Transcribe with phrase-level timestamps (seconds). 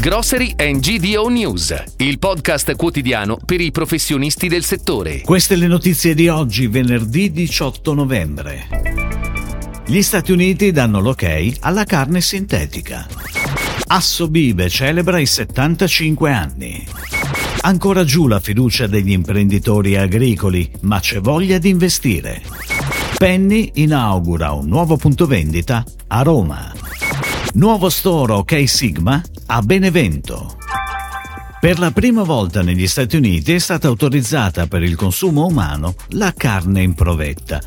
[0.00, 5.22] Grocery and GDO News, il podcast quotidiano per i professionisti del settore.
[5.22, 8.68] Queste le notizie di oggi, venerdì 18 novembre.
[9.84, 13.08] Gli Stati Uniti danno l'ok alla carne sintetica.
[13.88, 16.86] Assobibe celebra i 75 anni.
[17.62, 22.40] Ancora giù la fiducia degli imprenditori agricoli, ma c'è voglia di investire.
[23.16, 26.72] Penny inaugura un nuovo punto vendita a Roma.
[27.54, 29.20] Nuovo store OK Sigma
[29.50, 30.56] a Benevento.
[31.58, 36.34] Per la prima volta negli Stati Uniti è stata autorizzata per il consumo umano la
[36.36, 37.58] carne in provetta.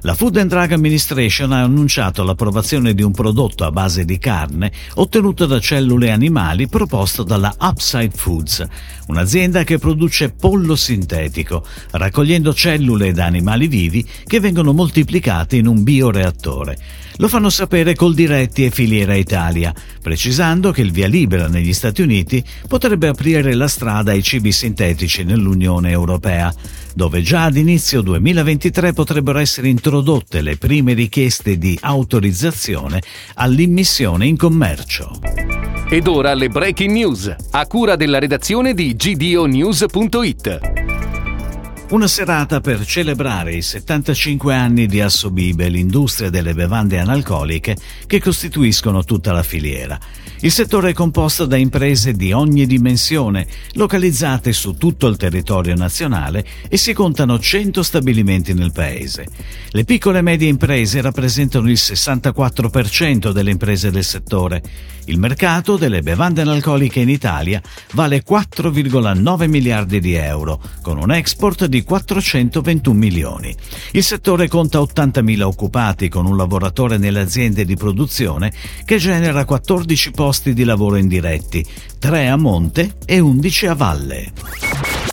[0.00, 4.72] La Food and Drug Administration ha annunciato l'approvazione di un prodotto a base di carne
[4.94, 8.66] ottenuto da cellule animali proposto dalla Upside Foods,
[9.06, 15.84] un'azienda che produce pollo sintetico, raccogliendo cellule da animali vivi che vengono moltiplicate in un
[15.84, 16.78] bioreattore.
[17.20, 22.00] Lo fanno sapere col diretti e Filiera Italia, precisando che il via libera negli Stati
[22.00, 26.54] Uniti potrebbe aprire la strada ai cibi sintetici nell'Unione Europea,
[26.94, 33.02] dove già ad inizio 2023 potrebbero essere introdotte le prime richieste di autorizzazione
[33.34, 35.18] all'immissione in commercio.
[35.90, 40.77] Ed ora le breaking news, a cura della redazione di gdonews.it.
[41.90, 49.04] Una serata per celebrare i 75 anni di Assobibe, l'industria delle bevande analcoliche che costituiscono
[49.04, 49.98] tutta la filiera.
[50.40, 56.46] Il settore è composto da imprese di ogni dimensione, localizzate su tutto il territorio nazionale
[56.68, 59.26] e si contano 100 stabilimenti nel paese.
[59.70, 64.62] Le piccole e medie imprese rappresentano il 64% delle imprese del settore.
[65.06, 67.60] Il mercato delle bevande analcoliche in Italia
[67.94, 73.54] vale 4,9 miliardi di euro, con un export di 421 milioni.
[73.92, 78.52] Il settore conta 80.000 occupati, con un lavoratore nelle aziende di produzione
[78.84, 81.64] che genera 14 posti di lavoro indiretti,
[81.98, 84.67] 3 a monte e 11 a valle.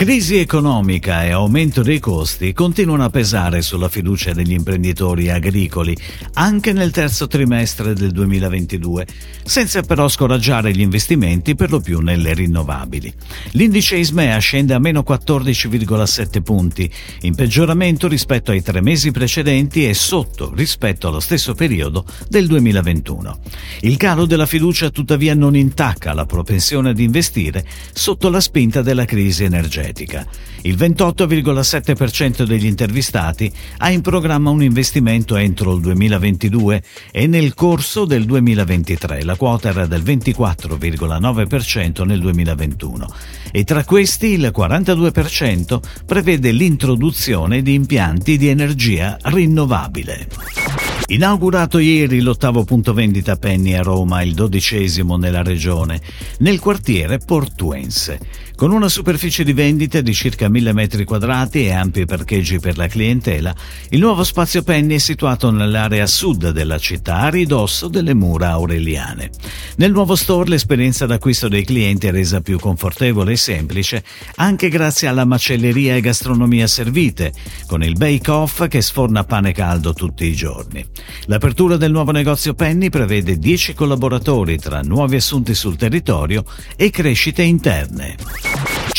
[0.00, 5.94] Crisi economica e aumento dei costi continuano a pesare sulla fiducia degli imprenditori agricoli
[6.32, 9.06] anche nel terzo trimestre del 2022,
[9.44, 13.12] senza però scoraggiare gli investimenti per lo più nelle rinnovabili.
[13.50, 19.92] L'indice ISMEA scende a meno 14,7 punti, in peggioramento rispetto ai tre mesi precedenti e
[19.92, 23.38] sotto rispetto allo stesso periodo del 2021.
[23.80, 29.04] Il calo della fiducia tuttavia non intacca la propensione ad investire sotto la spinta della
[29.04, 30.26] crisi energetica energetica.
[30.62, 38.04] Il 28,7% degli intervistati ha in programma un investimento entro il 2022 e nel corso
[38.04, 43.08] del 2023 la quota era del 24,9% nel 2021
[43.50, 50.89] e tra questi il 42% prevede l'introduzione di impianti di energia rinnovabile.
[51.10, 56.00] Inaugurato ieri l'ottavo punto vendita Penny a Roma, il dodicesimo nella regione,
[56.38, 58.20] nel quartiere portuense.
[58.54, 62.86] Con una superficie di vendita di circa 1000 metri quadrati e ampi parcheggi per la
[62.86, 63.52] clientela,
[63.88, 69.30] il nuovo spazio Penny è situato nell'area sud della città, a ridosso delle mura aureliane.
[69.76, 74.04] Nel nuovo store l'esperienza d'acquisto dei clienti è resa più confortevole e semplice,
[74.36, 77.32] anche grazie alla macelleria e gastronomia servite,
[77.66, 80.86] con il bake-off che sforna pane caldo tutti i giorni.
[81.26, 86.44] L'apertura del nuovo negozio Penny prevede 10 collaboratori tra nuovi assunti sul territorio
[86.76, 88.16] e crescite interne.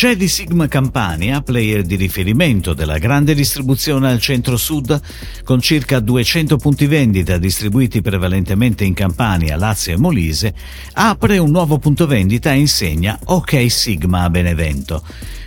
[0.02, 5.00] C'è di Sigma Campania, player di riferimento della grande distribuzione al centro-sud,
[5.44, 10.56] con circa 200 punti vendita distribuiti prevalentemente in Campania, Lazio e Molise,
[10.94, 15.04] apre un nuovo punto vendita a insegna OK Sigma a Benevento.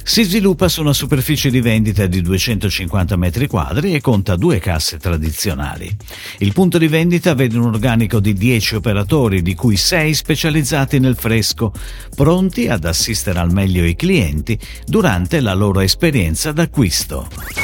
[0.07, 4.99] Si sviluppa su una superficie di vendita di 250 metri quadri e conta due casse
[4.99, 5.91] tradizionali.
[6.39, 11.17] Il punto di vendita vede un organico di 10 operatori, di cui 6 specializzati nel
[11.17, 11.73] fresco,
[12.15, 17.64] pronti ad assistere al meglio i clienti durante la loro esperienza d'acquisto.